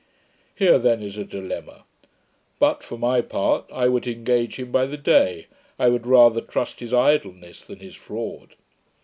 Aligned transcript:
Here 0.55 0.79
then 0.79 1.03
is 1.03 1.19
a 1.19 1.23
dilemma: 1.23 1.83
but, 2.57 2.81
for 2.81 2.97
my 2.97 3.21
part, 3.21 3.65
I 3.71 3.87
would 3.87 4.07
engage 4.07 4.55
him 4.55 4.71
by 4.71 4.87
the 4.87 4.97
day; 4.97 5.45
I 5.77 5.89
would 5.89 6.07
rather 6.07 6.41
trust 6.41 6.79
his 6.79 6.91
idleness 6.91 7.61
than 7.61 7.77
his 7.81 7.93
fraud.' 7.93 8.55